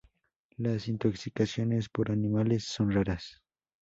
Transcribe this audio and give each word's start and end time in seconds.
Las 0.57 0.87
intoxicaciones 0.87 1.87
por 1.87 2.09
animales 2.09 2.63
son 2.63 2.89
raras. 2.91 3.43